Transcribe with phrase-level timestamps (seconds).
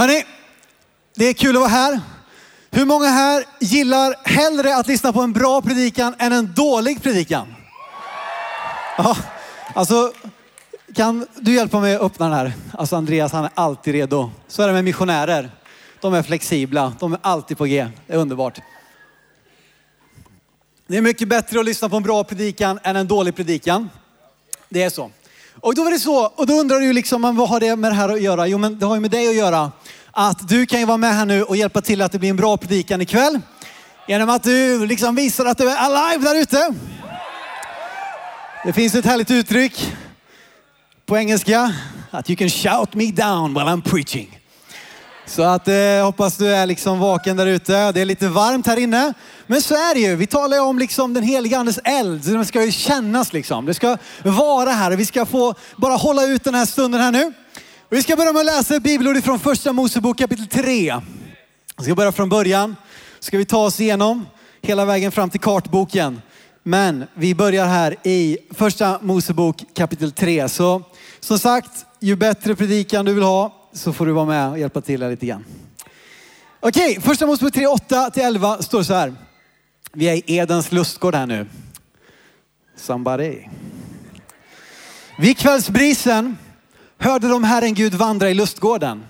[0.00, 0.24] Hörrni,
[1.14, 2.00] det är kul att vara här.
[2.70, 7.54] Hur många här gillar hellre att lyssna på en bra predikan än en dålig predikan?
[8.98, 9.16] Ja,
[9.74, 10.12] alltså
[10.94, 12.52] kan du hjälpa mig att öppna den här?
[12.72, 14.30] Alltså Andreas han är alltid redo.
[14.48, 15.50] Så är det med missionärer.
[16.00, 17.88] De är flexibla, de är alltid på G.
[18.06, 18.60] Det är underbart.
[20.86, 23.90] Det är mycket bättre att lyssna på en bra predikan än en dålig predikan.
[24.68, 25.10] Det är så.
[25.54, 27.94] Och då var det så, och då undrar du liksom, vad har det med det
[27.94, 28.46] här att göra?
[28.46, 29.72] Jo men det har ju med dig att göra.
[30.10, 32.36] Att du kan ju vara med här nu och hjälpa till att det blir en
[32.36, 33.40] bra predikan ikväll.
[34.08, 36.74] Genom att du liksom visar att du är alive där ute.
[38.64, 39.92] Det finns ett härligt uttryck
[41.06, 41.74] på engelska.
[42.10, 44.39] Att you can shout me down while I'm preaching.
[45.30, 47.92] Så att eh, hoppas du är liksom vaken där ute.
[47.92, 49.14] Det är lite varmt här inne.
[49.46, 50.16] Men så är det ju.
[50.16, 52.24] Vi talar ju om liksom den heliga andes eld.
[52.24, 53.66] Den det ska ju kännas liksom.
[53.66, 54.90] Det ska vara här.
[54.90, 57.32] Vi ska få bara hålla ut den här stunden här nu.
[57.90, 61.00] Vi ska börja med att läsa ett bibelord från första Mosebok kapitel 3.
[61.78, 62.76] Vi ska börja från början.
[63.20, 64.26] Ska vi ta oss igenom
[64.62, 66.22] hela vägen fram till kartboken.
[66.62, 70.48] Men vi börjar här i första Mosebok kapitel 3.
[70.48, 70.82] Så
[71.20, 74.80] som sagt, ju bättre predikan du vill ha så får du vara med och hjälpa
[74.80, 75.44] till här lite grann.
[76.60, 79.14] Okej, första Mosebok 3, 8 till 11 står så här.
[79.92, 81.46] Vi är i Edens lustgård här nu.
[82.76, 83.38] Somebody.
[85.18, 86.38] Vid kvällsbrisen
[86.98, 89.04] hörde de Herren Gud vandra i lustgården.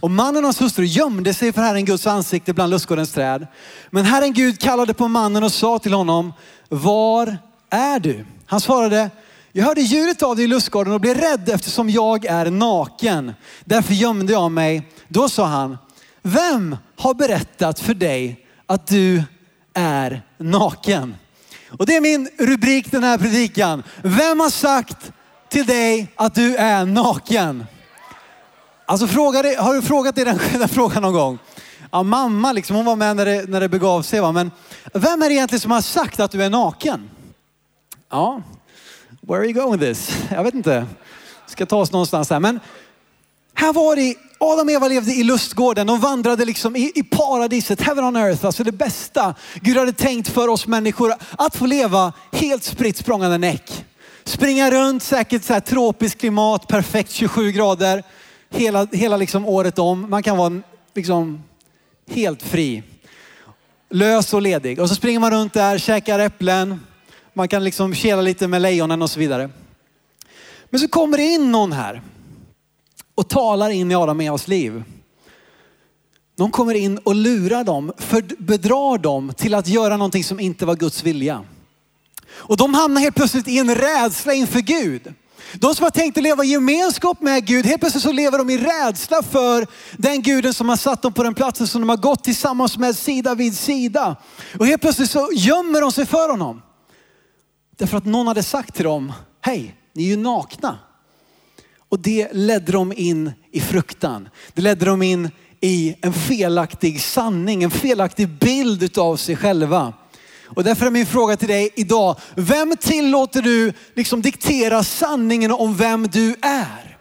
[0.00, 3.46] Och mannen och hans hustru gömde sig för Herren Guds ansikte bland lustgårdens träd.
[3.90, 6.32] Men Herren Gud kallade på mannen och sa till honom,
[6.68, 7.38] var
[7.70, 8.24] är du?
[8.46, 9.10] Han svarade,
[9.56, 13.32] jag hörde ljudet av dig i lustgården och blev rädd eftersom jag är naken.
[13.64, 14.90] Därför gömde jag mig.
[15.08, 15.78] Då sa han,
[16.22, 19.22] vem har berättat för dig att du
[19.74, 21.16] är naken?
[21.68, 23.82] Och det är min rubrik den här predikan.
[24.02, 25.12] Vem har sagt
[25.48, 27.66] till dig att du är naken?
[28.86, 31.38] Alltså fråga dig, har du frågat dig den, den frågan någon gång?
[31.90, 34.20] Ja, mamma liksom, hon var med när det, när det begav sig.
[34.20, 34.32] Va?
[34.32, 34.50] Men
[34.92, 37.10] vem är det egentligen som har sagt att du är naken?
[38.10, 38.42] Ja,
[39.26, 40.16] where are you going with this?
[40.30, 40.86] Jag vet inte.
[41.46, 42.40] Ska ta oss någonstans här.
[42.40, 42.60] Men
[43.54, 45.86] här var det, Adam och Eva levde i lustgården.
[45.86, 50.28] De vandrade liksom i, i paradiset, heaven on earth, alltså det bästa Gud hade tänkt
[50.28, 51.14] för oss människor.
[51.38, 53.84] Att få leva helt spritt språngande näck.
[54.24, 58.02] Springa runt, säkert så här tropiskt klimat, perfekt 27 grader
[58.50, 60.10] hela, hela liksom året om.
[60.10, 60.60] Man kan vara
[60.94, 61.42] liksom
[62.10, 62.82] helt fri.
[63.90, 64.80] Lös och ledig.
[64.80, 66.80] Och så springer man runt där, käkar äpplen.
[67.36, 69.50] Man kan liksom kela lite med lejonen och så vidare.
[70.70, 72.02] Men så kommer det in någon här
[73.14, 74.84] och talar in i Adam och Evas liv.
[76.36, 80.66] De kommer in och lurar dem, för bedrar dem till att göra någonting som inte
[80.66, 81.44] var Guds vilja.
[82.30, 85.14] Och de hamnar helt plötsligt i en rädsla inför Gud.
[85.54, 88.50] De som har tänkt att leva i gemenskap med Gud, helt plötsligt så lever de
[88.50, 89.66] i rädsla för
[89.96, 92.96] den guden som har satt dem på den platsen som de har gått tillsammans med
[92.96, 94.16] sida vid sida.
[94.58, 96.62] Och helt plötsligt så gömmer de sig för honom.
[97.76, 100.78] Därför att någon hade sagt till dem, hej, ni är ju nakna.
[101.88, 104.28] Och det ledde dem in i fruktan.
[104.54, 105.30] Det ledde dem in
[105.60, 109.92] i en felaktig sanning, en felaktig bild av sig själva.
[110.44, 115.76] Och därför är min fråga till dig idag, vem tillåter du liksom diktera sanningen om
[115.76, 116.98] vem du är?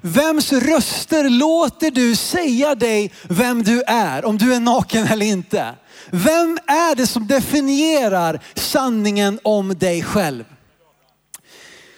[0.00, 5.74] Vems röster låter du säga dig vem du är, om du är naken eller inte?
[6.10, 10.44] Vem är det som definierar sanningen om dig själv?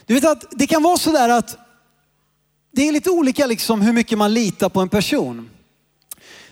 [0.07, 1.59] Du vet att det kan vara sådär att
[2.73, 5.51] det är lite olika liksom hur mycket man litar på en person.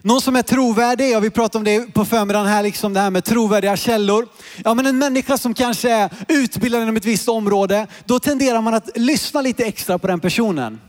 [0.02, 3.10] Någon som är trovärdig, ja vi pratade om det på förmiddagen här, liksom det här
[3.10, 4.28] med trovärdiga källor.
[4.64, 8.74] Ja men en människa som kanske är utbildad inom ett visst område, då tenderar man
[8.74, 10.80] att lyssna lite extra på den personen.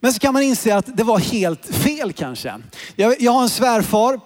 [0.00, 2.54] Men så kan man inse att det var helt fel kanske.
[2.96, 4.20] Jag, jag har en svärfar,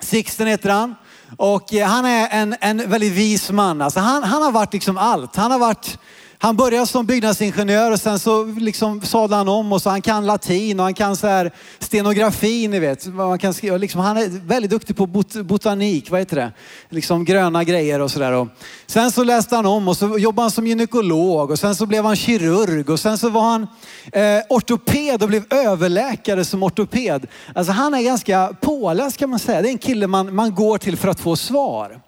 [0.00, 0.94] Sixten heter han.
[1.36, 3.82] Och eh, han är en, en väldigt vis man.
[3.82, 5.36] Alltså han, han har varit liksom allt.
[5.36, 5.98] Han har varit
[6.44, 10.26] han började som byggnadsingenjör och sen så liksom sadlade han om och så han kan
[10.26, 13.06] latin och han kan så här stenografi, ni vet.
[13.06, 16.52] Man kan skriva, liksom, han är väldigt duktig på bot, botanik, vad heter det?
[16.88, 18.48] Liksom gröna grejer och sådär.
[18.86, 22.04] Sen så läste han om och så jobbade han som gynekolog och sen så blev
[22.04, 23.66] han kirurg och sen så var han
[24.12, 27.26] eh, ortoped och blev överläkare som ortoped.
[27.54, 29.62] Alltså han är ganska påläst kan man säga.
[29.62, 32.00] Det är en kille man, man går till för att få svar.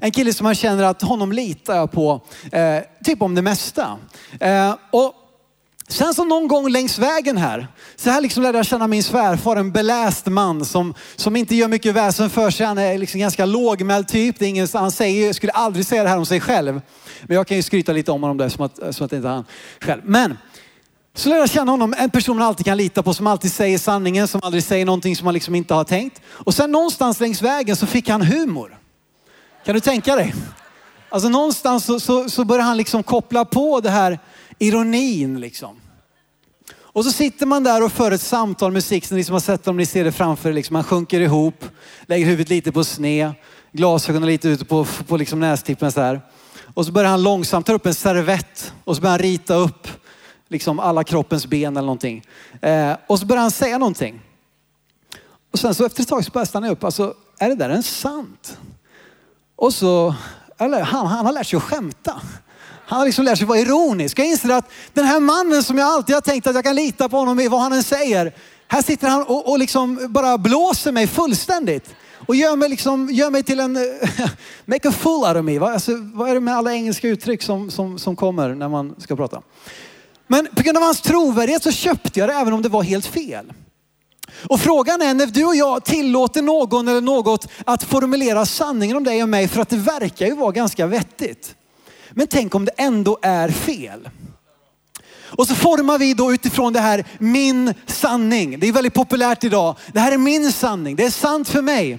[0.00, 2.20] En kille som man känner att honom litar jag på,
[2.52, 3.98] eh, typ om det mesta.
[4.40, 5.14] Eh, och
[5.88, 9.56] Sen så någon gång längs vägen här, så här liksom lärde jag känna min svärfar,
[9.56, 12.66] en beläst man som, som inte gör mycket väsen för sig.
[12.66, 14.38] Han är liksom ganska lågmäld typ.
[14.38, 16.80] Det är ingen, han säger, skulle aldrig säga det här om sig själv.
[17.22, 19.28] Men jag kan ju skryta lite om honom där som att, som att det inte
[19.28, 19.44] är han
[19.80, 20.02] själv.
[20.04, 20.38] Men
[21.14, 23.78] Så lärde jag känna honom, en person man alltid kan lita på, som alltid säger
[23.78, 26.20] sanningen, som aldrig säger någonting som man liksom inte har tänkt.
[26.26, 28.78] Och sen någonstans längs vägen så fick han humor.
[29.64, 30.34] Kan du tänka dig?
[31.08, 34.18] Alltså någonstans så, så, så börjar han liksom koppla på det här
[34.58, 35.80] ironin liksom.
[36.76, 39.64] Och så sitter man där och för ett samtal med Sixten, ni som har sett
[39.64, 40.52] dem, ni ser det framför er.
[40.52, 40.74] Liksom.
[40.74, 41.64] Man sjunker ihop,
[42.06, 43.32] lägger huvudet lite på sned,
[43.72, 46.20] glasögonen lite ute på, på liksom nästippen så här.
[46.74, 49.88] Och så börjar han långsamt ta upp en servett och så börjar han rita upp
[50.48, 52.24] liksom alla kroppens ben eller någonting.
[52.62, 54.20] Eh, och så börjar han säga någonting.
[55.52, 56.84] Och sen så efter ett tag så börjar jag stanna upp.
[56.84, 58.58] Alltså, är det där ens sant?
[59.56, 60.14] Och så,
[60.58, 62.20] eller han, han har lärt sig att skämta.
[62.86, 64.18] Han har liksom lärt sig vara ironisk.
[64.18, 67.08] Jag inser att den här mannen som jag alltid har tänkt att jag kan lita
[67.08, 68.34] på honom i vad han än säger.
[68.68, 71.94] Här sitter han och, och liksom bara blåser mig fullständigt.
[72.26, 73.72] Och gör mig, liksom, gör mig till en,
[74.64, 75.58] make a fool out of me.
[75.58, 79.16] Alltså, vad är det med alla engelska uttryck som, som, som kommer när man ska
[79.16, 79.42] prata?
[80.26, 83.06] Men på grund av hans trovärdighet så köpte jag det även om det var helt
[83.06, 83.52] fel.
[84.30, 89.04] Och frågan är när du och jag tillåter någon eller något att formulera sanningen om
[89.04, 91.54] dig och mig för att det verkar ju vara ganska vettigt.
[92.10, 94.08] Men tänk om det ändå är fel.
[95.36, 98.60] Och så formar vi då utifrån det här min sanning.
[98.60, 99.76] Det är väldigt populärt idag.
[99.92, 100.96] Det här är min sanning.
[100.96, 101.98] Det är sant för mig.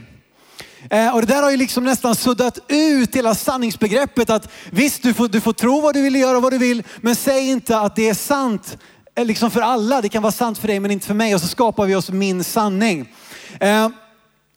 [0.90, 5.14] Eh, och det där har ju liksom nästan suddat ut hela sanningsbegreppet att visst, du
[5.14, 7.96] får, du får tro vad du vill göra vad du vill, men säg inte att
[7.96, 8.78] det är sant
[9.24, 10.02] liksom för alla.
[10.02, 11.36] Det kan vara sant för dig men inte för mig.
[11.36, 13.14] Och så skapar vi oss min sanning.
[13.60, 13.90] Eh,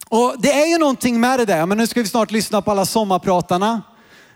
[0.09, 1.65] och det är ju någonting med det där.
[1.65, 3.81] Men nu ska vi snart lyssna på alla sommarpratarna.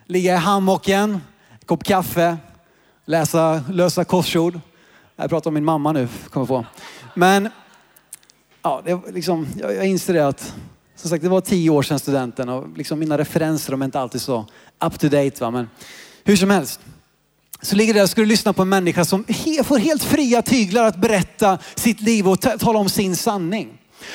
[0.05, 1.21] Ligga i hammocken,
[1.65, 2.37] kopp kaffe,
[3.05, 4.59] läsa lösa korsord.
[5.15, 6.65] Jag pratar om min mamma nu, kommer på.
[7.15, 7.49] Men
[8.61, 10.53] ja, det, liksom, jag, jag inser det att
[10.95, 13.99] som sagt, det var tio år sedan studenten och liksom mina referenser de är inte
[13.99, 14.45] alltid så
[14.85, 15.33] up to date.
[15.39, 15.51] Va?
[15.51, 15.69] Men
[16.23, 16.79] hur som helst.
[17.63, 19.25] Så ligger det där och ska du lyssna på en människa som
[19.63, 23.69] får helt fria tyglar att berätta sitt liv och tala om sin sanning.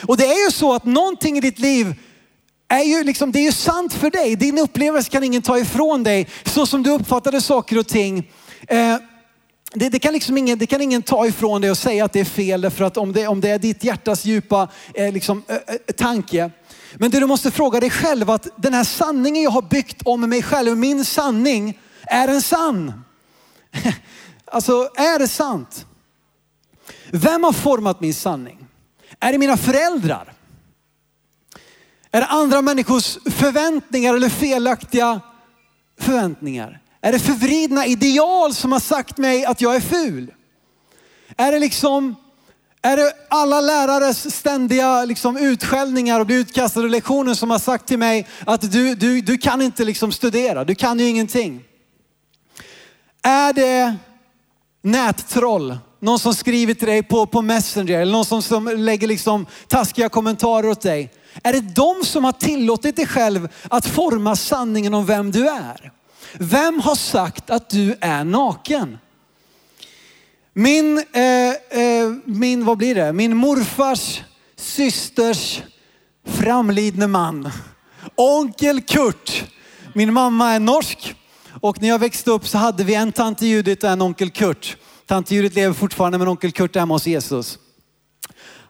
[0.07, 1.95] Och det är ju så att någonting i ditt liv
[2.69, 4.37] är ju liksom, det är ju sant för dig.
[4.37, 6.29] Din upplevelse kan ingen ta ifrån dig.
[6.45, 8.31] Så som du uppfattade saker och ting.
[8.69, 8.97] Eh,
[9.75, 12.21] det, det, kan liksom ingen, det kan ingen ta ifrån dig och säga att det
[12.21, 15.57] är fel därför att om det, om det är ditt hjärtas djupa eh, liksom, eh,
[15.57, 16.51] eh tanke
[16.95, 20.21] men det du måste fråga dig själv att den här sanningen jag har byggt om
[20.21, 23.05] mig själv, min sanning, är den sann?
[24.51, 25.87] Alltså, är det sant?
[27.11, 28.67] Vem har format min sanning?
[29.21, 30.33] Är det mina föräldrar?
[32.11, 35.21] Är det andra människors förväntningar eller felaktiga
[36.01, 36.81] förväntningar?
[37.01, 40.33] Är det förvridna ideal som har sagt mig att jag är ful?
[41.37, 42.15] Är det liksom
[42.83, 47.99] är det alla lärares ständiga liksom, utskällningar och bli utkastade lektioner som har sagt till
[47.99, 51.65] mig att du, du, du kan inte liksom, studera, du kan ju ingenting.
[53.29, 53.97] Är det
[54.83, 59.47] nättroll, någon som skriver till dig på, på Messenger eller någon som, som lägger liksom,
[59.69, 61.13] taskiga kommentarer åt dig.
[61.43, 65.93] Är det de som har tillåtit dig själv att forma sanningen om vem du är?
[66.33, 68.99] Vem har sagt att du är naken?
[70.53, 73.13] Min, eh, eh, min, vad blir det?
[73.13, 74.21] Min morfars
[74.57, 75.63] systers
[76.27, 77.51] framlidne man.
[78.15, 79.45] Onkel Kurt.
[79.95, 81.15] Min mamma är norsk
[81.61, 84.77] och när jag växte upp så hade vi en tante Judit och en onkel Kurt.
[85.07, 87.59] Tante Judit lever fortfarande men onkel Kurt är hemma hos Jesus.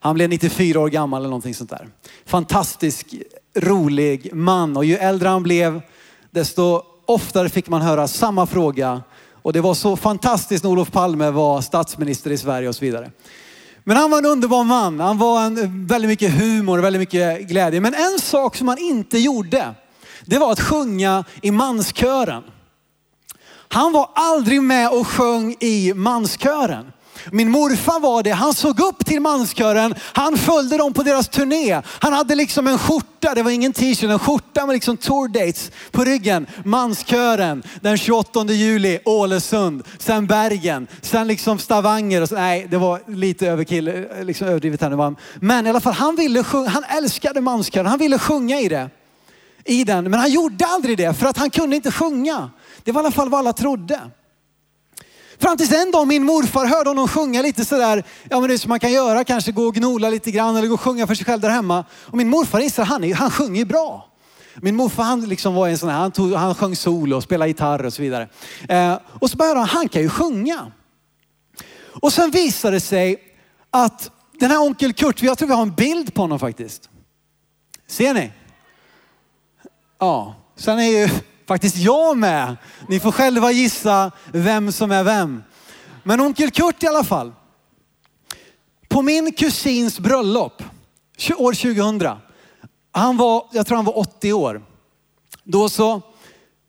[0.00, 1.88] Han blev 94 år gammal eller någonting sånt där.
[2.26, 3.14] Fantastisk,
[3.56, 5.80] rolig man och ju äldre han blev
[6.30, 9.02] desto oftare fick man höra samma fråga
[9.32, 13.10] och det var så fantastiskt när Olof Palme var statsminister i Sverige och så vidare.
[13.84, 15.00] Men han var en underbar man.
[15.00, 17.80] Han var en, väldigt mycket humor och väldigt mycket glädje.
[17.80, 19.74] Men en sak som han inte gjorde,
[20.24, 22.42] det var att sjunga i manskören.
[23.68, 26.92] Han var aldrig med och sjöng i manskören.
[27.32, 28.30] Min morfar var det.
[28.30, 29.94] Han såg upp till manskören.
[30.00, 31.82] Han följde dem på deras turné.
[31.84, 35.70] Han hade liksom en skjorta, det var ingen t-shirt, en skjorta med liksom tour dates
[35.90, 36.46] på ryggen.
[36.64, 42.22] Manskören den 28 juli, Ålesund, sen Bergen, sen liksom Stavanger.
[42.22, 45.16] Och så, nej, det var lite överkill, liksom överdrivet här nu.
[45.40, 47.86] Men i alla fall, han ville sjunga, han älskade manskören.
[47.86, 48.90] Han ville sjunga i det.
[49.68, 52.50] I den, men han gjorde aldrig det för att han kunde inte sjunga.
[52.84, 54.00] Det var i alla fall vad alla trodde.
[55.38, 58.58] Fram tills en dag min morfar hörde honom sjunga lite sådär, ja men det är
[58.58, 61.14] som man kan göra, kanske gå och gnola lite grann eller gå och sjunga för
[61.14, 61.84] sig själv där hemma.
[61.92, 64.08] Och min morfar inser han, han sjunger bra.
[64.54, 67.48] Min morfar han liksom var en sån här, han, tog, han sjöng solo och spelade
[67.48, 68.28] gitarr och så vidare.
[68.68, 70.72] Eh, och så började han, han kan ju sjunga.
[72.02, 73.16] Och sen visade det sig
[73.70, 76.88] att den här onkel Kurt, jag tror vi har en bild på honom faktiskt.
[77.86, 78.32] Ser ni?
[80.00, 81.08] Ja, sen är ju
[81.46, 82.56] faktiskt jag med.
[82.88, 85.42] Ni får själva gissa vem som är vem.
[86.02, 87.32] Men onkel Kurt i alla fall.
[88.88, 90.62] På min kusins bröllop,
[91.36, 92.18] år 2000,
[92.92, 94.62] han var, jag tror han var 80 år.
[95.44, 96.02] Då så,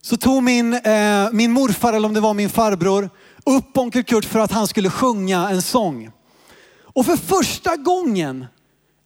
[0.01, 3.09] så tog min, eh, min morfar, eller om det var min farbror,
[3.45, 6.11] upp onkel Kurt för att han skulle sjunga en sång.
[6.83, 8.45] Och för första gången,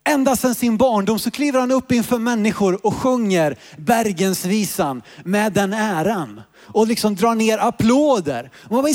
[0.04, 5.74] ända sedan sin barndom, så kliver han upp inför människor och sjunger Bergensvisan med den
[5.74, 6.42] äran.
[6.56, 8.52] Och liksom drar ner applåder.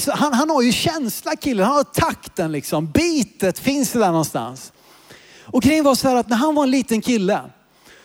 [0.08, 2.90] Han, han har ju känsla killen, han har takten liksom.
[2.90, 4.72] Bitet finns det där någonstans.
[5.44, 7.40] Och grejen var så här att när han var en liten kille,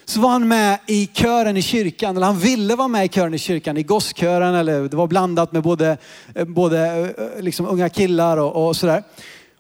[0.06, 3.34] så var han med i kören i kyrkan, eller han ville vara med i kören
[3.34, 5.98] i kyrkan, i gosskören, eller det var blandat med både,
[6.36, 6.88] eh, både
[7.36, 9.04] eh, liksom unga killar och, och sådär.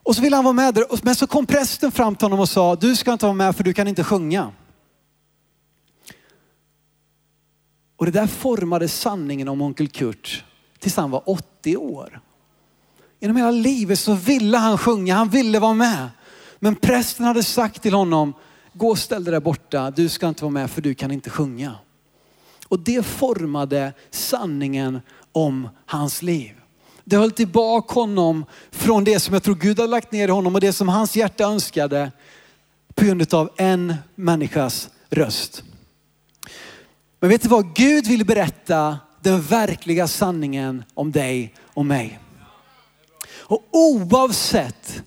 [0.03, 2.49] Och så ville han vara med där, men så kom prästen fram till honom och
[2.49, 4.51] sa, du ska inte vara med för du kan inte sjunga.
[7.95, 10.43] Och det där formade sanningen om onkel Kurt
[10.79, 12.21] tills han var 80 år.
[13.19, 16.09] Genom hela livet så ville han sjunga, han ville vara med.
[16.59, 18.33] Men prästen hade sagt till honom,
[18.73, 21.29] gå och ställ dig där borta, du ska inte vara med för du kan inte
[21.29, 21.75] sjunga.
[22.67, 26.62] Och det formade sanningen om hans liv.
[27.03, 30.55] Det höll tillbaka honom från det som jag tror Gud har lagt ner i honom
[30.55, 32.11] och det som hans hjärta önskade
[32.95, 35.63] på grund av en människas röst.
[37.19, 37.75] Men vet du vad?
[37.75, 42.19] Gud vill berätta den verkliga sanningen om dig och mig.
[43.29, 45.03] Och oavsett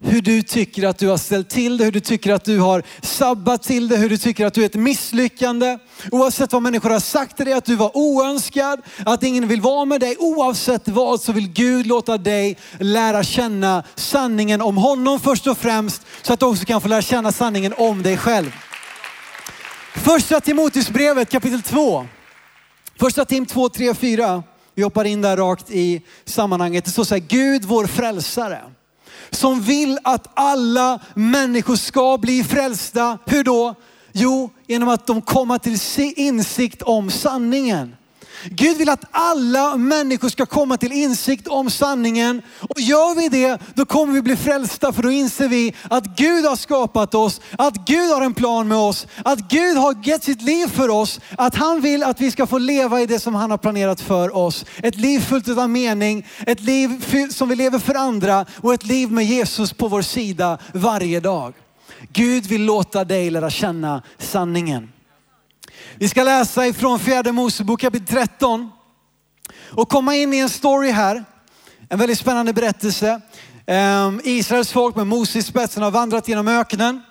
[0.00, 2.82] hur du tycker att du har ställt till det, hur du tycker att du har
[3.02, 5.78] sabbat till det, hur du tycker att du är ett misslyckande.
[6.10, 9.84] Oavsett vad människor har sagt till dig, att du var oönskad, att ingen vill vara
[9.84, 10.16] med dig.
[10.18, 16.02] Oavsett vad så vill Gud låta dig lära känna sanningen om honom först och främst,
[16.22, 18.50] så att du också kan få lära känna sanningen om dig själv.
[19.94, 22.06] Första Timoteusbrevet kapitel 2.
[22.98, 24.42] Första Tim 2, 3 4.
[24.74, 26.84] Vi hoppar in där rakt i sammanhanget.
[26.84, 28.60] Det står så här, Gud vår frälsare
[29.30, 33.18] som vill att alla människor ska bli frälsta.
[33.26, 33.74] Hur då?
[34.12, 35.78] Jo, genom att de kommer till
[36.16, 37.96] insikt om sanningen.
[38.44, 42.42] Gud vill att alla människor ska komma till insikt om sanningen.
[42.60, 46.44] Och gör vi det, då kommer vi bli frälsta för då inser vi att Gud
[46.44, 50.42] har skapat oss, att Gud har en plan med oss, att Gud har gett sitt
[50.42, 53.50] liv för oss, att han vill att vi ska få leva i det som han
[53.50, 54.64] har planerat för oss.
[54.82, 59.12] Ett liv fullt av mening, ett liv som vi lever för andra och ett liv
[59.12, 61.54] med Jesus på vår sida varje dag.
[62.12, 64.88] Gud vill låta dig lära känna sanningen.
[65.96, 68.70] Vi ska läsa ifrån fjärde Mosebok kapitel 13
[69.70, 71.24] och komma in i en story här.
[71.88, 73.20] En väldigt spännande berättelse.
[73.66, 77.02] Ehm, Israels folk med Moses i spetsen har vandrat genom öknen.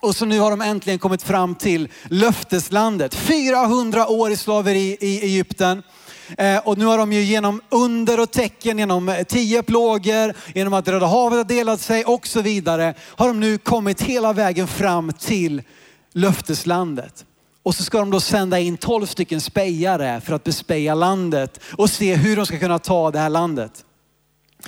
[0.00, 3.14] Och så nu har de äntligen kommit fram till löfteslandet.
[3.14, 5.82] 400 år i slaveri i Egypten.
[6.38, 10.72] Ehm, och nu har de ju genom under och tecken, genom eh, tio plågor, genom
[10.74, 14.68] att Röda havet har delat sig och så vidare, har de nu kommit hela vägen
[14.68, 15.62] fram till
[16.12, 17.24] löfteslandet.
[17.62, 21.90] Och så ska de då sända in 12 stycken spejare för att bespeja landet och
[21.90, 23.84] se hur de ska kunna ta det här landet.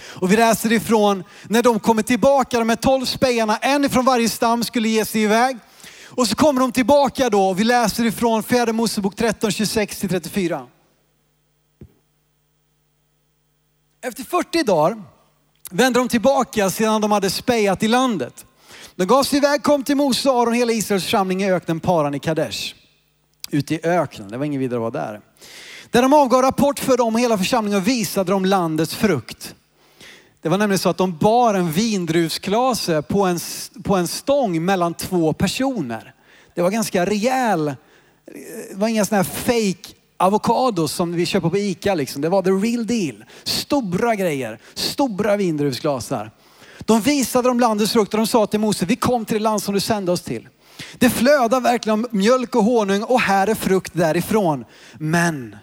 [0.01, 4.29] Och vi läser ifrån när de kommer tillbaka, de här 12 spejarna, en ifrån varje
[4.29, 5.59] stam skulle ge sig iväg.
[6.09, 10.67] Och så kommer de tillbaka då och vi läser ifrån fjärde Mosebok 13, 26-34.
[14.03, 15.03] Efter 40 dagar
[15.71, 18.47] vände de tillbaka sedan de hade spejat i landet.
[18.97, 22.19] De gav sig iväg, kom till Mose Aron, hela Israels församling i öknen Paran i
[22.19, 22.82] Kadesh
[23.53, 24.29] ute i öknen.
[24.29, 25.21] Det var ingen vidare att vara där.
[25.91, 29.55] Där de avgav rapport för dem, hela församlingen och visade dem landets frukt.
[30.43, 33.39] Det var nämligen så att de bar en vindruvsklase på en,
[33.83, 36.15] på en stång mellan två personer.
[36.55, 37.75] Det var ganska rejäl,
[38.71, 42.23] det var inga sådana här fake avokados som vi köper på Ica liksom.
[42.23, 43.25] Det var the real deal.
[43.45, 46.31] Stora grejer, stora vindruvsglasar.
[46.79, 49.63] De visade dem landets frukt och de sa till Mose, vi kom till det land
[49.63, 50.49] som du sände oss till.
[50.95, 54.65] Det flödar verkligen mjölk och honung och här är frukt därifrån.
[54.95, 55.57] Men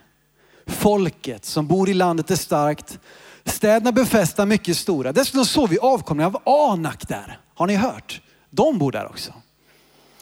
[0.68, 3.00] folket som bor i landet är starkt.
[3.46, 5.12] Städerna befästa mycket stora.
[5.12, 7.39] Dessutom såg vi avkomlingar av Anak där.
[7.56, 8.22] Har ni hört?
[8.50, 9.34] De bor där också.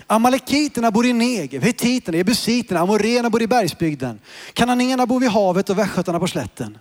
[0.07, 4.19] Amalekiterna bor i Negev, hetiterna, ebusiterna, amorena bor i bergsbygden.
[4.53, 6.77] Kananéerna bor vid havet och västgötarna på slätten.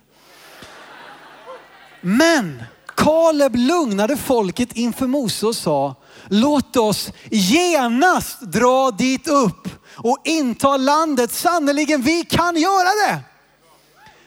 [2.01, 2.63] Men
[2.97, 5.95] Kaleb lugnade folket inför Mose och sa,
[6.29, 11.31] låt oss genast dra dit upp och inta landet.
[11.31, 13.19] Sannerligen, vi kan göra det.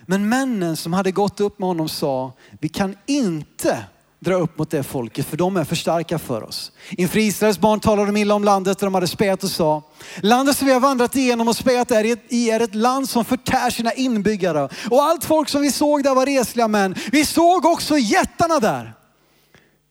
[0.07, 3.85] Men männen som hade gått upp med honom sa, vi kan inte
[4.21, 6.73] dra upp mot det folket för de är för starka för oss.
[6.91, 9.83] Inför Israels barn talade de illa om landet där de hade spät och sa,
[10.21, 13.71] landet som vi har vandrat igenom och spät är i är ett land som förtär
[13.71, 14.69] sina inbyggare.
[14.91, 16.95] Och allt folk som vi såg där var resliga män.
[17.12, 18.95] Vi såg också jättarna där.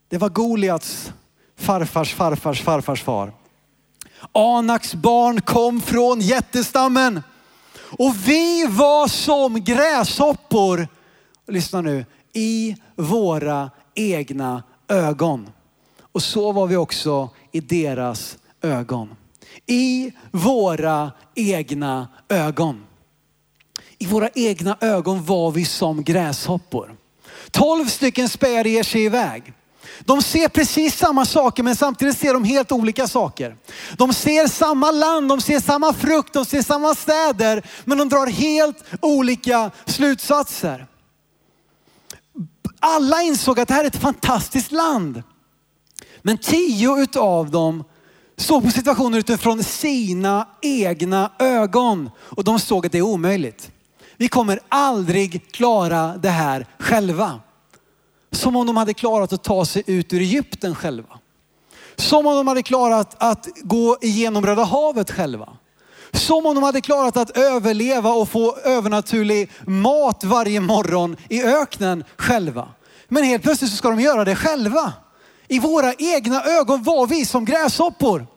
[0.10, 1.12] Det var Goliats
[1.60, 3.34] farfars farfars farfars far.
[4.32, 7.24] Anaks barn kom från jättestammen.
[7.98, 10.88] Och vi var som gräshoppor,
[11.48, 15.50] lyssna nu, i våra egna ögon.
[16.12, 19.10] Och så var vi också i deras ögon.
[19.66, 22.86] I våra egna ögon.
[23.98, 26.96] I våra egna ögon var vi som gräshoppor.
[27.52, 29.54] Tolv stycken spär ger sig iväg.
[30.00, 33.56] De ser precis samma saker men samtidigt ser de helt olika saker.
[33.98, 38.28] De ser samma land, de ser samma frukt, de ser samma städer men de drar
[38.28, 40.88] helt olika slutsatser.
[42.80, 45.24] Alla insåg att det här är ett fantastiskt land.
[46.22, 47.84] Men tio utav dem
[48.38, 53.72] såg på situationen utifrån sina egna ögon och de såg att det är omöjligt.
[54.18, 57.40] Vi kommer aldrig klara det här själva.
[58.32, 61.20] Som om de hade klarat att ta sig ut ur Egypten själva.
[61.96, 65.50] Som om de hade klarat att gå igenom Röda havet själva.
[66.14, 72.04] Som om de hade klarat att överleva och få övernaturlig mat varje morgon i öknen
[72.18, 72.68] själva.
[73.08, 74.94] Men helt plötsligt så ska de göra det själva.
[75.48, 78.28] I våra egna ögon var vi som gräshoppor.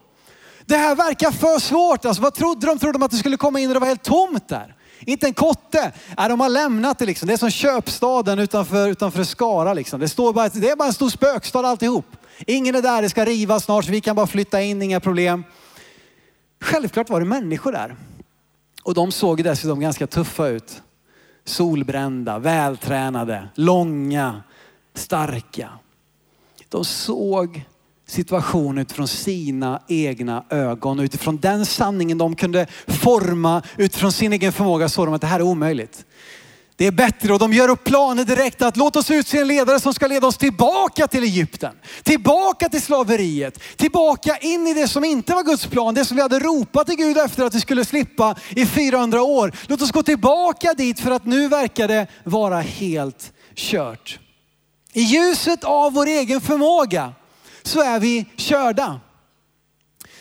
[0.65, 2.05] Det här verkar för svårt.
[2.05, 2.79] Alltså, vad trodde de?
[2.79, 4.75] Trodde de att det skulle komma in och det var helt tomt där?
[5.05, 5.91] Inte en kotte.
[6.17, 7.27] Nej, de har lämnat det liksom.
[7.27, 9.99] Det är som köpstaden utanför, utanför Skara liksom.
[9.99, 12.05] Det, står bara, det är bara en stor spökstad alltihop.
[12.47, 15.43] Ingen är där, det ska rivas snart så vi kan bara flytta in, inga problem.
[16.63, 17.95] Självklart var det människor där.
[18.83, 20.81] Och de såg dessutom ganska tuffa ut.
[21.45, 24.43] Solbrända, vältränade, långa,
[24.93, 25.69] starka.
[26.69, 27.65] De såg
[28.05, 30.99] situationen utifrån sina egna ögon.
[30.99, 35.27] Och utifrån den sanningen de kunde forma utifrån sin egen förmåga såg de att det
[35.27, 36.05] här är omöjligt.
[36.75, 39.79] Det är bättre och de gör upp planer direkt att låt oss utse en ledare
[39.79, 41.75] som ska leda oss tillbaka till Egypten.
[42.03, 43.59] Tillbaka till slaveriet.
[43.75, 45.93] Tillbaka in i det som inte var Guds plan.
[45.93, 49.51] Det som vi hade ropat till Gud efter att vi skulle slippa i 400 år.
[49.67, 54.19] Låt oss gå tillbaka dit för att nu verkar det vara helt kört.
[54.93, 57.13] I ljuset av vår egen förmåga
[57.63, 58.99] så är vi körda.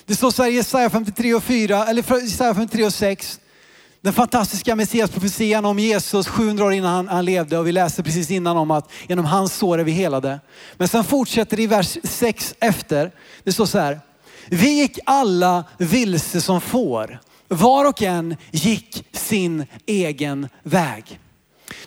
[0.06, 3.40] Det står så här i Jesaja 53 och 4, eller Jesaja 53 och 6.
[4.02, 8.30] Den fantastiska Messias-profetian om Jesus 700 år innan han, han, levde och vi läste precis
[8.30, 10.40] innan om att genom hans sår är vi helade.
[10.76, 13.10] Men sen fortsätter det i vers 6 efter.
[13.44, 14.00] Det står så här.
[14.48, 17.20] Vi gick alla vilse som får.
[17.48, 21.20] Var och en gick sin egen väg.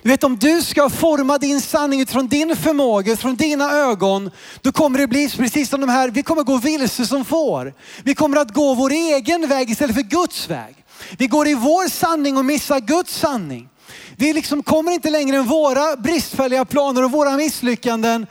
[0.02, 4.72] Du vet om du ska forma din sanning utifrån din förmåga, utifrån dina ögon, då
[4.72, 7.74] kommer det bli precis som de här, vi kommer gå vilse som får.
[8.02, 10.85] Vi kommer att gå vår egen väg istället för Guds väg.
[11.18, 13.68] Vi går i vår sanning och missar Guds sanning.
[14.16, 18.26] Vi liksom kommer inte längre än våra bristfälliga planer och våra misslyckanden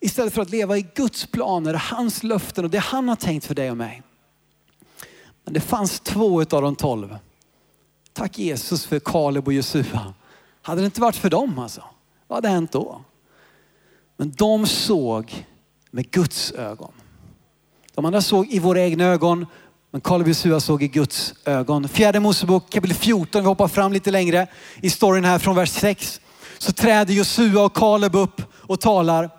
[0.00, 3.54] istället för att leva i Guds planer, hans löften och det han har tänkt för
[3.54, 4.02] dig och mig.
[5.44, 7.18] Men det fanns två av de tolv.
[8.12, 10.14] Tack Jesus för Kaleb och Josua.
[10.62, 11.84] Hade det inte varit för dem alltså,
[12.26, 13.04] vad hade hänt då?
[14.16, 15.46] Men de såg
[15.90, 16.92] med Guds ögon.
[17.94, 19.46] De andra såg i våra egna ögon,
[19.92, 21.88] men Kaleb och Josua såg i Guds ögon.
[21.88, 24.46] Fjärde Mosebok kapitel 14, vi hoppar fram lite längre
[24.82, 26.20] i storyn här från vers 6.
[26.58, 29.30] Så träder Josua och Kaleb upp och talar.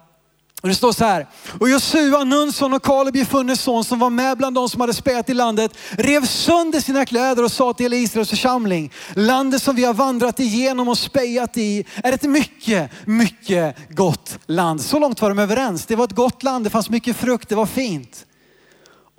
[0.62, 1.28] Och det står så här.
[1.60, 5.30] Och Josua, Nunsson och Kaleb, Jefunnes son, som var med bland de som hade spät
[5.30, 9.84] i landet, rev sönder sina kläder och sa till hela Israels församling, landet som vi
[9.84, 14.82] har vandrat igenom och spejat i är ett mycket, mycket gott land.
[14.82, 15.86] Så långt var de överens.
[15.86, 18.26] Det var ett gott land, det fanns mycket frukt, det var fint.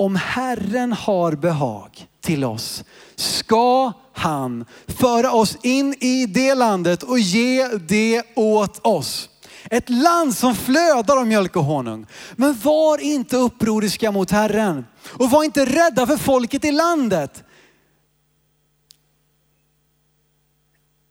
[0.02, 2.84] Om Herren har behag till oss
[3.14, 9.28] ska han föra oss in i det landet och ge det åt oss.
[9.70, 12.06] Ett land som flödar av mjölk och honung.
[12.36, 17.44] Men var inte upproriska mot Herren och var inte rädda för folket i landet.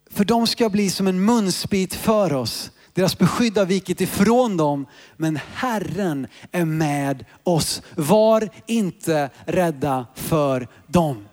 [0.10, 2.72] För de ska bli som en munsbit för oss.
[2.94, 4.86] Deras beskydd har vikit ifrån dem,
[5.18, 7.82] men Herren är med oss.
[7.96, 11.28] Var inte rädda för dem.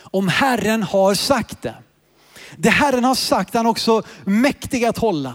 [0.00, 1.74] Om Herren har sagt det.
[2.56, 5.34] Det Herren har sagt är han också mäktig att hålla.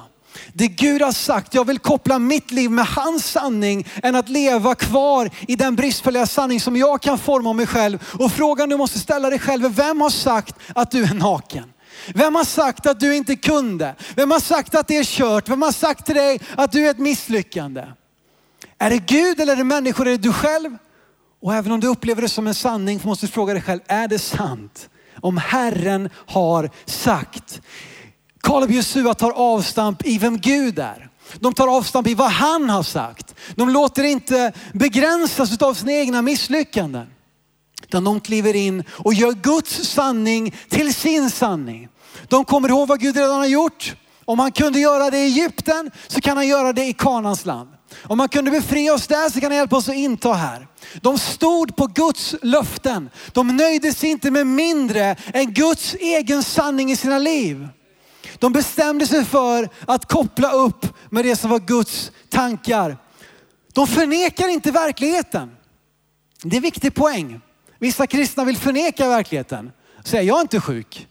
[0.53, 4.75] Det Gud har sagt, jag vill koppla mitt liv med hans sanning än att leva
[4.75, 8.15] kvar i den bristfälliga sanning som jag kan forma om mig själv.
[8.19, 11.73] Och frågan du måste ställa dig själv är, vem har sagt att du är naken?
[12.13, 13.95] Vem har sagt att du inte kunde?
[14.15, 15.49] Vem har sagt att det är kört?
[15.49, 17.85] Vem har sagt till dig att du är ett misslyckande?
[18.77, 20.07] Är det Gud eller är det människor?
[20.07, 20.77] Är det du själv?
[21.41, 24.07] Och även om du upplever det som en sanning måste du fråga dig själv, är
[24.07, 24.89] det sant?
[25.21, 27.61] Om Herren har sagt.
[28.41, 31.09] Kaleb Jesua tar avstamp i vem Gud är.
[31.39, 33.35] De tar avstamp i vad han har sagt.
[33.55, 37.07] De låter inte begränsas av sina egna misslyckanden.
[37.83, 41.89] Utan de kliver in och gör Guds sanning till sin sanning.
[42.27, 43.95] De kommer ihåg vad Gud redan har gjort.
[44.25, 47.69] Om han kunde göra det i Egypten så kan han göra det i Kanans land.
[48.03, 50.67] Om han kunde befria oss där så kan han hjälpa oss att inta här.
[51.01, 53.09] De stod på Guds löften.
[53.33, 57.67] De nöjde sig inte med mindre än Guds egen sanning i sina liv.
[58.39, 62.97] De bestämde sig för att koppla upp med det som var Guds tankar.
[63.73, 65.51] De förnekar inte verkligheten.
[66.43, 67.41] Det är en viktig poäng.
[67.79, 69.71] Vissa kristna vill förneka verkligheten.
[70.03, 71.07] Säga, jag är inte sjuk.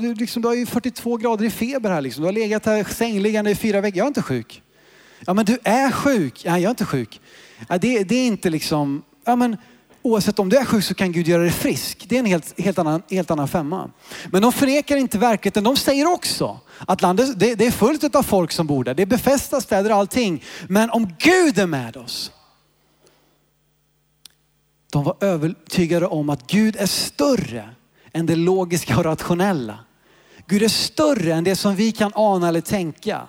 [0.00, 2.00] du, liksom, du har ju 42 grader i feber här.
[2.00, 2.22] Liksom.
[2.22, 3.98] Du har legat här sängliggande i fyra veckor.
[3.98, 4.62] Jag är inte sjuk.
[5.26, 6.42] Ja men du är sjuk.
[6.44, 7.20] Nej jag är inte sjuk.
[7.68, 9.56] Ja, det, det är inte liksom, ja men
[10.02, 12.06] oavsett om du är sjuk så kan Gud göra dig frisk.
[12.08, 13.90] Det är en helt, helt, annan, helt annan femma.
[14.32, 15.64] Men de förnekar inte verkligheten.
[15.64, 18.94] De säger också att landet det, det är fullt av folk som bor där.
[18.94, 20.44] Det är befästa städer och allting.
[20.68, 22.32] Men om Gud är med oss.
[24.90, 27.70] De var övertygade om att Gud är större
[28.12, 29.78] än det logiska och rationella.
[30.46, 33.26] Gud är större än det som vi kan ana eller tänka.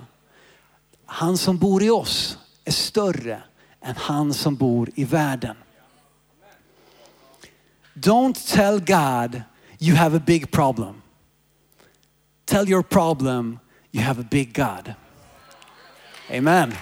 [1.05, 3.43] Han som bor i oss är större
[3.81, 5.55] än han som bor i världen.
[7.93, 9.41] Don't tell God
[9.79, 11.01] you have a big problem.
[12.45, 13.59] Tell your problem
[13.91, 14.93] you have a big God.
[16.37, 16.73] Amen.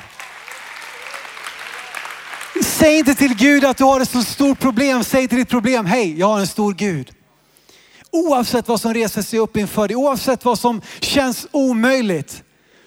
[2.79, 5.03] Säg inte till Gud att du har ett så stort problem.
[5.03, 7.11] Säg till ditt problem, hej, jag har en stor Gud.
[8.11, 12.43] Oavsett vad som reser sig upp inför dig, oavsett vad som känns omöjligt,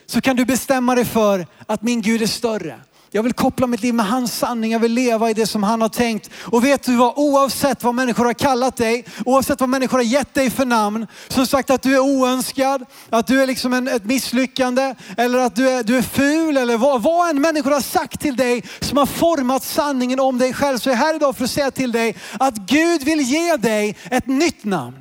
[0.06, 2.80] så kan du bestämma dig för att min Gud är större.
[3.14, 4.72] Jag vill koppla mitt liv med hans sanning.
[4.72, 6.30] Jag vill leva i det som han har tänkt.
[6.34, 7.12] Och vet du vad?
[7.16, 11.46] Oavsett vad människor har kallat dig, oavsett vad människor har gett dig för namn, som
[11.46, 15.68] sagt att du är oönskad, att du är liksom en, ett misslyckande, eller att du
[15.68, 19.06] är, du är ful, eller vad, vad en människor har sagt till dig som har
[19.06, 20.78] format sanningen om dig själv.
[20.78, 23.96] Så jag är här idag för att säga till dig att Gud vill ge dig
[24.10, 24.98] ett nytt namn.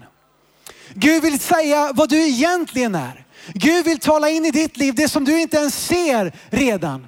[0.94, 3.26] Gud vill säga vad du egentligen är.
[3.54, 7.08] Gud vill tala in i ditt liv det som du inte ens ser redan.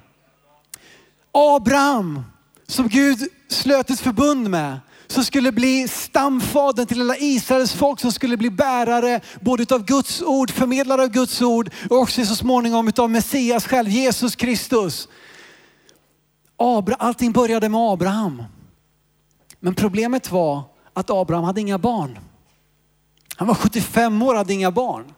[1.34, 2.22] Abraham,
[2.66, 8.12] som Gud slöt ett förbund med, som skulle bli stamfadern till hela Israels folk, som
[8.12, 12.92] skulle bli bärare både av Guds ord, förmedlare av Guds ord och också så småningom
[12.96, 15.08] av Messias själv, Jesus Kristus.
[16.98, 18.42] allting började med Abraham.
[19.60, 22.18] Men problemet var att Abraham hade inga barn.
[23.36, 25.13] Han var 75 år och hade inga barn.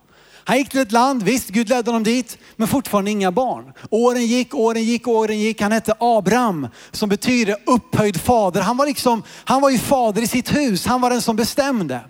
[0.48, 3.72] Han gick till ett land, visst Gud ledde honom dit, men fortfarande inga barn.
[3.90, 5.60] Åren gick, åren gick, åren gick.
[5.60, 8.60] Han hette Abraham som betyder upphöjd fader.
[8.60, 10.86] Han var liksom, han var ju fader i sitt hus.
[10.86, 12.00] Han var den som bestämde.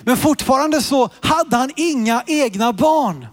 [0.00, 3.26] Men fortfarande så hade han inga egna barn.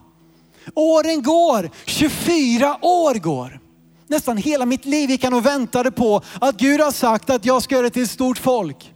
[0.76, 3.60] Åren går, 24 år går.
[4.08, 7.64] Nästan hela mitt liv gick han och väntade på att Gud har sagt att jag
[7.64, 8.94] ska göra det till ett stort folk.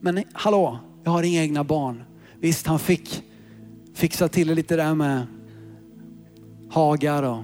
[0.00, 2.04] Men hallå, jag har inga egna barn.
[2.40, 3.22] Visst, han fick
[3.94, 5.26] fixa till det lite där med
[6.70, 7.42] Hagar och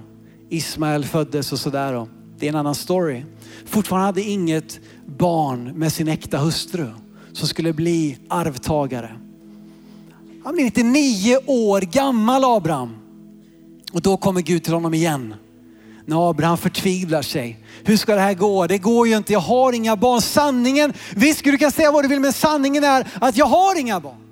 [0.48, 2.06] Ismael föddes och sådär.
[2.38, 3.24] Det är en annan story.
[3.66, 6.86] Fortfarande hade inget barn med sin äkta hustru
[7.32, 9.10] som skulle bli arvtagare.
[10.44, 12.96] Han blir 99 år gammal Abraham.
[13.92, 15.34] Och då kommer Gud till honom igen.
[16.06, 17.58] När Abraham förtvivlar sig.
[17.84, 18.66] Hur ska det här gå?
[18.66, 20.20] Det går ju inte, jag har inga barn.
[20.20, 24.00] Sanningen, visst du kan säga vad du vill men sanningen är att jag har inga
[24.00, 24.27] barn.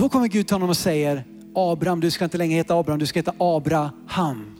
[0.00, 3.06] Då kommer Gud till honom och säger, Abraham, du ska inte längre heta Abraham, du
[3.06, 4.56] ska heta Abraham.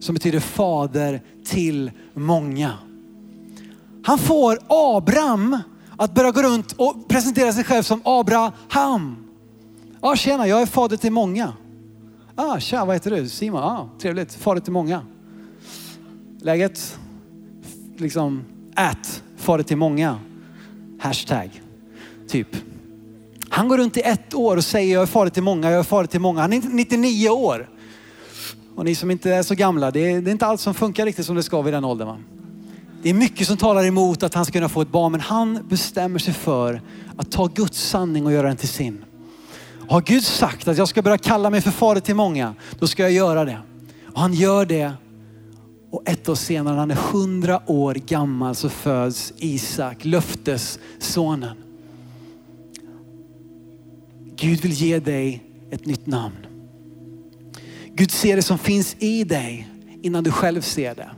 [0.00, 2.72] Som betyder fader till många.
[4.04, 5.58] Han får Abraham
[5.96, 9.16] att börja gå runt och presentera sig själv som Abraham.
[10.02, 11.52] Ja, tjena, jag är fader till många.
[12.34, 13.28] Ah, tja, vad heter du?
[13.28, 13.62] Simon?
[13.62, 15.02] Ah, trevligt, fader till många.
[16.40, 16.98] Läget?
[17.96, 18.44] Liksom,
[18.76, 19.22] ät.
[19.36, 20.18] fader till många.
[21.00, 21.62] Hashtag,
[22.28, 22.65] typ.
[23.56, 25.82] Han går runt i ett år och säger jag är farlig till många, jag är
[25.82, 26.40] farlig till många.
[26.40, 27.68] Han är 99 år.
[28.76, 31.06] Och ni som inte är så gamla, det är, det är inte allt som funkar
[31.06, 32.08] riktigt som det ska vid den åldern.
[32.08, 32.18] Va?
[33.02, 35.68] Det är mycket som talar emot att han ska kunna få ett barn, men han
[35.68, 36.80] bestämmer sig för
[37.16, 39.04] att ta Guds sanning och göra den till sin.
[39.88, 43.02] Har Gud sagt att jag ska börja kalla mig för fader till många, då ska
[43.02, 43.58] jag göra det.
[44.14, 44.92] Och han gör det.
[45.90, 51.65] Och ett år senare, när han är hundra år gammal, så föds Isak, löftessonen.
[54.36, 56.46] Gud vill ge dig ett nytt namn.
[57.94, 59.68] Gud ser det som finns i dig
[60.02, 61.10] innan du själv ser det.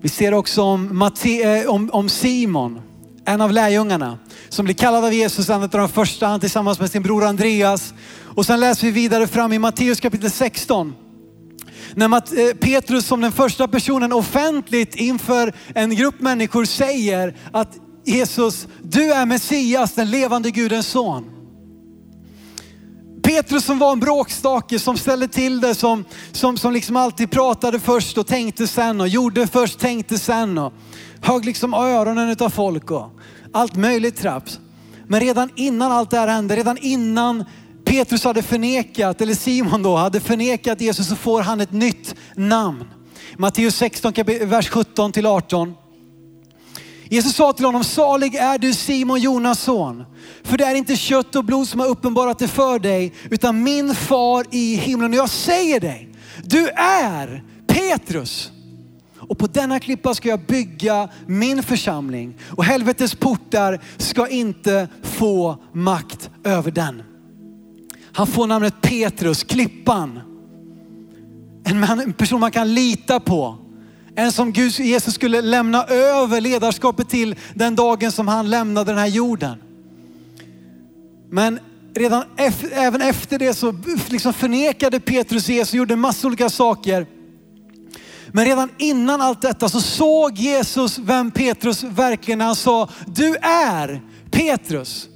[0.00, 2.80] Vi ser också om, Matte, eh, om, om Simon,
[3.24, 4.18] en av lärjungarna,
[4.48, 7.94] som blir kallad av Jesus, en av de första, han tillsammans med sin bror Andreas.
[8.24, 10.94] Och sen läser vi vidare fram i Matteus kapitel 16.
[11.94, 18.66] När eh, Petrus som den första personen offentligt inför en grupp människor säger att Jesus,
[18.82, 21.24] du är Messias, den levande Gudens son.
[23.22, 27.80] Petrus som var en bråkstake, som ställde till det, som, som, som liksom alltid pratade
[27.80, 30.72] först och tänkte sen och gjorde först, tänkte sen och
[31.20, 33.10] högg liksom öronen utav folk och
[33.52, 34.60] allt möjligt traps.
[35.06, 37.44] Men redan innan allt det här hände, redan innan
[37.84, 42.84] Petrus hade förnekat, eller Simon då, hade förnekat Jesus så får han ett nytt namn.
[43.36, 45.74] Matteus 16, vers 17 till 18.
[47.10, 50.04] Jesus sa till honom, salig är du Simon Jonas son.
[50.42, 53.94] För det är inte kött och blod som har uppenbarat det för dig, utan min
[53.94, 55.10] far i himlen.
[55.10, 56.08] Och jag säger dig,
[56.44, 58.50] du är Petrus.
[59.18, 65.56] Och på denna klippa ska jag bygga min församling och helvetets portar ska inte få
[65.72, 67.02] makt över den.
[68.12, 70.20] Han får namnet Petrus, klippan.
[71.64, 73.67] En person man kan lita på.
[74.18, 78.98] En som Gud, Jesus skulle lämna över ledarskapet till den dagen som han lämnade den
[78.98, 79.58] här jorden.
[81.30, 81.58] Men
[81.94, 83.74] redan efter, även efter det så
[84.08, 87.06] liksom förnekade Petrus Jesus och gjorde massor olika saker.
[88.28, 92.40] Men redan innan allt detta så såg Jesus vem Petrus verkligen.
[92.40, 95.08] Han sa, du är Petrus.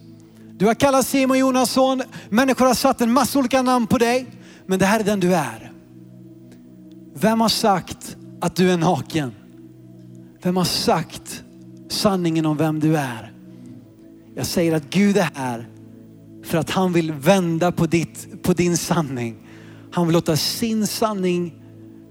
[0.57, 2.03] Du har kallats Simon Jonasson.
[2.31, 4.27] Människor har satt en massa olika namn på dig.
[4.67, 5.73] Men det här är den du är.
[7.15, 9.33] Vem har sagt att du är naken?
[10.43, 11.45] Vem har sagt
[11.89, 13.33] sanningen om vem du är?
[14.35, 15.69] Jag säger att Gud är här
[16.45, 19.37] för att han vill vända på, ditt, på din sanning.
[19.93, 21.55] Han vill låta sin sanning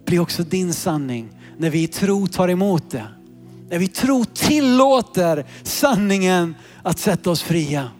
[0.06, 3.08] bli också din sanning när vi i tro tar emot det.
[3.70, 7.92] När vi tro tillåter sanningen att sätta oss fria.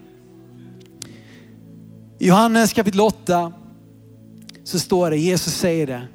[2.18, 3.52] I Johannes kapitel 8
[4.64, 6.08] så står det, Jesus säger det,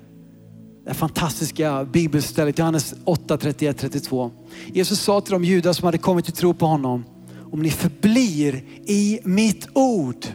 [0.88, 4.32] det fantastiska bibelstället, Johannes 8, 31, 32.
[4.73, 7.06] Jesus sa till de judar som hade kommit till tro på honom,
[7.52, 10.26] om ni förblir i mitt ord.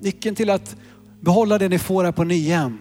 [0.00, 0.76] Nyckeln till att
[1.20, 2.78] behålla det ni får här på Nyhem,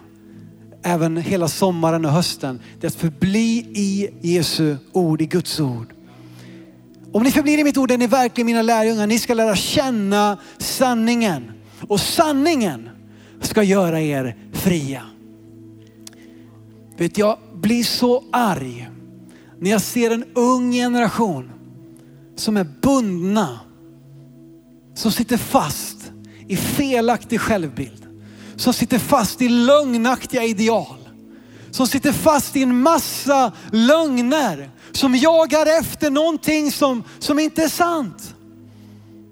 [0.84, 5.94] även hela sommaren och hösten, det är att förbli i Jesu ord, i Guds ord.
[7.12, 9.08] Om ni förblir i mitt ord är ni verkligen mina lärjungar.
[9.08, 11.52] Ni ska lära känna sanningen.
[11.88, 12.90] Och sanningen
[13.42, 15.02] ska göra er fria.
[16.98, 18.90] Vet jag blir så arg
[19.60, 21.52] när jag ser en ung generation
[22.36, 23.60] som är bundna,
[24.96, 26.12] som sitter fast
[26.48, 28.08] i felaktig självbild,
[28.56, 30.98] som sitter fast i lögnaktiga ideal,
[31.72, 37.70] som sitter fast i en massa lögner, som jagar efter någonting som, som inte är
[37.70, 38.36] sant.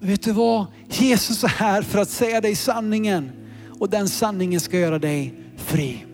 [0.00, 0.66] Vet du vad?
[0.88, 3.32] Jesus är här för att säga dig sanningen
[3.80, 6.04] och den sanningen ska göra dig fri.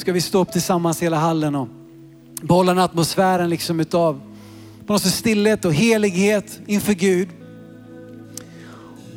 [0.00, 1.68] Ska vi stå upp tillsammans i hela hallen och
[2.42, 4.20] behålla den atmosfären liksom utav
[4.86, 7.28] på något sätt stillhet och helighet inför Gud.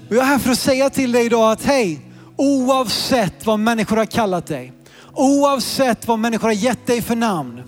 [0.09, 2.01] Och jag är här för att säga till dig idag att hej,
[2.35, 4.73] oavsett vad människor har kallat dig,
[5.13, 7.61] oavsett vad människor har gett dig för namn,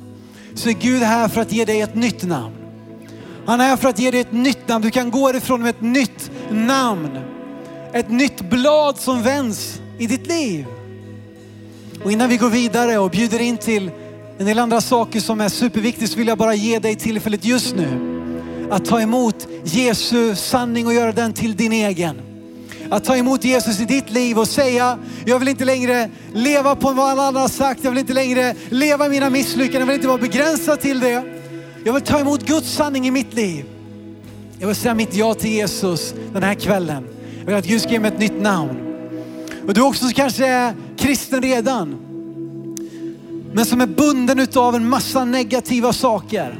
[0.55, 2.55] så är Gud här för att ge dig ett nytt namn.
[3.45, 4.85] Han är här för att ge dig ett nytt namn.
[4.85, 7.19] Du kan gå ifrån med ett nytt namn.
[7.93, 10.65] Ett nytt blad som vänds i ditt liv.
[12.03, 13.91] Och innan vi går vidare och bjuder in till
[14.37, 17.75] en del andra saker som är superviktigt så vill jag bara ge dig tillfället just
[17.75, 18.15] nu
[18.71, 22.21] att ta emot Jesu sanning och göra den till din egen.
[22.89, 26.91] Att ta emot Jesus i ditt liv och säga, jag vill inte längre leva på
[26.91, 27.83] vad alla andra har sagt.
[27.83, 29.81] Jag vill inte längre leva i mina misslyckanden.
[29.81, 31.23] Jag vill inte vara begränsad till det.
[31.83, 33.65] Jag vill ta emot Guds sanning i mitt liv.
[34.59, 37.07] Jag vill säga mitt ja till Jesus den här kvällen.
[37.39, 38.85] Jag vill att Gud ska ge mig ett nytt namn.
[39.67, 40.73] Och du också kanske är
[41.05, 41.95] kristen redan.
[43.53, 46.59] Men som är bunden utav en massa negativa saker.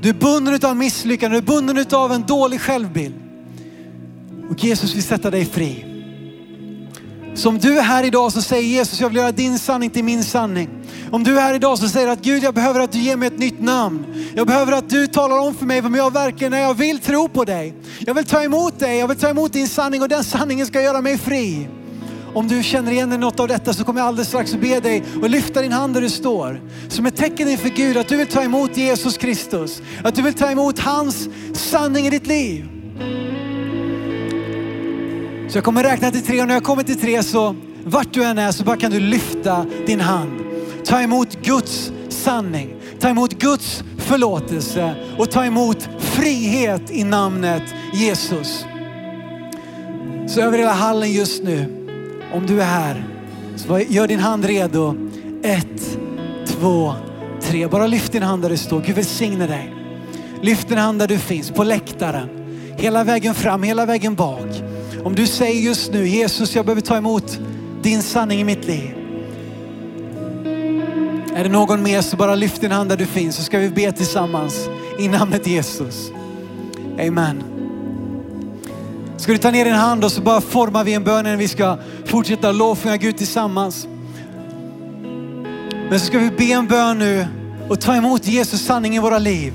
[0.00, 3.14] Du är bunden utav misslyckande, du är bunden utav en dålig självbild.
[4.50, 5.84] Och Jesus vill sätta dig fri.
[7.34, 10.04] Så om du är här idag så säger Jesus, jag vill göra din sanning till
[10.04, 10.68] min sanning.
[11.10, 13.28] Om du är här idag så säger att Gud, jag behöver att du ger mig
[13.28, 14.06] ett nytt namn.
[14.34, 16.60] Jag behöver att du talar om för mig vem jag verkligen är.
[16.60, 17.74] Jag vill tro på dig.
[18.00, 18.98] Jag vill ta emot dig.
[18.98, 21.68] Jag vill ta emot din sanning och den sanningen ska göra mig fri.
[22.34, 24.80] Om du känner igen dig något av detta så kommer jag alldeles strax att be
[24.80, 26.60] dig att lyfta din hand där du står.
[26.88, 29.82] Som ett tecken inför Gud att du vill ta emot Jesus Kristus.
[30.04, 32.68] Att du vill ta emot hans sanning i ditt liv.
[35.48, 38.24] Så jag kommer räkna till tre och när jag kommer till tre så vart du
[38.24, 40.40] än är så bara kan du lyfta din hand.
[40.84, 42.76] Ta emot Guds sanning.
[43.00, 48.64] Ta emot Guds förlåtelse och ta emot frihet i namnet Jesus.
[50.28, 51.83] Så över hela hallen just nu,
[52.34, 53.04] om du är här,
[53.56, 54.94] så gör din hand redo.
[55.42, 55.98] Ett,
[56.46, 56.94] två,
[57.42, 57.66] tre.
[57.66, 58.80] Bara lyft din hand där du står.
[58.80, 59.74] Gud välsigne dig.
[60.42, 62.28] Lyft din hand där du finns, på läktaren.
[62.78, 64.62] Hela vägen fram, hela vägen bak.
[65.04, 67.38] Om du säger just nu, Jesus jag behöver ta emot
[67.82, 68.94] din sanning i mitt liv.
[71.36, 73.68] Är det någon mer så bara lyft din hand där du finns så ska vi
[73.68, 74.68] be tillsammans
[74.98, 76.10] i namnet Jesus.
[76.98, 77.53] Amen.
[79.16, 81.48] Ska du ta ner din hand och så bara formar vi en bön när vi
[81.48, 83.86] ska fortsätta lovsjunga Gud tillsammans.
[85.90, 87.26] Men så ska vi be en bön nu
[87.68, 89.52] och ta emot Jesus sanning i våra liv.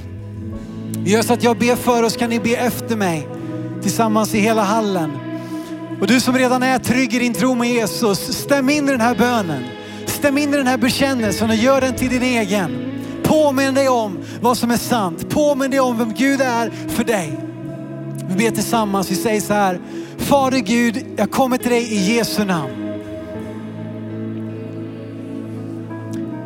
[0.97, 3.27] Vi gör så att jag ber för oss kan ni be efter mig
[3.81, 5.11] tillsammans i hela hallen.
[6.01, 9.01] Och du som redan är trygg i din tro med Jesus, stäm in i den
[9.01, 9.63] här bönen.
[10.05, 12.91] Stäm in i den här bekännelsen och gör den till din egen.
[13.23, 15.29] Påminn dig om vad som är sant.
[15.29, 17.48] Påminn dig om vem Gud är för dig.
[18.29, 19.79] Vi ber tillsammans, vi säger så här.
[20.17, 22.71] Fader Gud, jag kommer till dig i Jesu namn.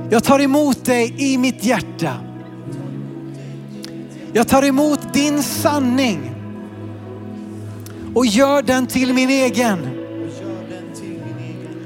[0.10, 2.18] Jag tar emot dig i mitt hjärta.
[4.34, 6.32] Jag tar emot din sanning
[8.16, 9.90] och gör den till min egen.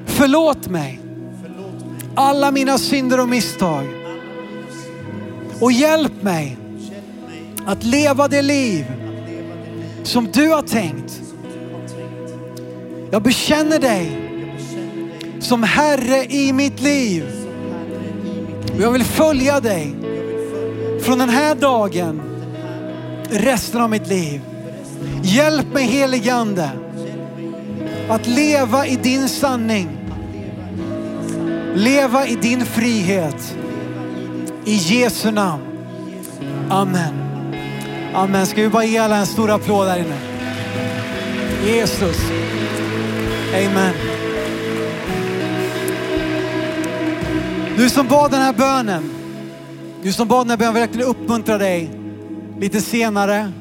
[0.05, 0.99] Förlåt mig
[2.15, 3.85] alla mina synder och misstag.
[5.59, 6.57] Och hjälp mig
[7.65, 8.85] att leva det liv
[10.07, 11.21] som du har tänkt.
[13.11, 14.29] Jag bekänner dig
[15.39, 17.25] som Herre i mitt liv.
[18.75, 19.95] Och jag vill följa dig
[21.01, 22.21] från den här dagen
[23.29, 24.41] resten av mitt liv.
[25.23, 26.69] Hjälp mig heligande
[28.09, 29.89] att leva i din sanning.
[31.75, 33.57] Leva i din frihet.
[34.65, 35.63] I Jesu namn.
[36.69, 37.26] Amen.
[38.17, 38.45] Amen.
[38.45, 40.17] Ska vi bara ge alla en stor applåd där inne?
[41.65, 42.17] Jesus.
[43.53, 43.93] Amen.
[47.77, 49.11] Du som bad den här bönen,
[50.03, 51.91] du som bad den här bönen vill verkligen uppmuntra dig
[52.59, 53.51] lite senare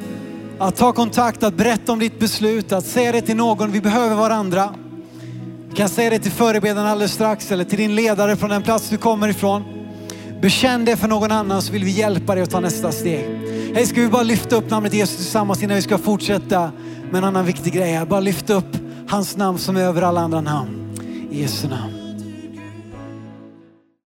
[0.58, 3.72] att ta kontakt, att berätta om ditt beslut, att säga det till någon.
[3.72, 4.74] Vi behöver varandra.
[5.70, 8.88] Du kan säga det till förebedjaren alldeles strax eller till din ledare från den plats
[8.88, 9.64] du kommer ifrån.
[10.42, 13.55] Bekänn det för någon annan så vill vi hjälpa dig att ta nästa steg.
[13.74, 16.72] Hej, ska vi bara lyfta upp namnet Jesus tillsammans innan vi ska fortsätta
[17.10, 18.06] med en annan viktig grej här.
[18.06, 18.76] Bara lyfta upp
[19.08, 20.98] hans namn som är över alla andra namn.
[21.30, 21.95] I Jesu namn.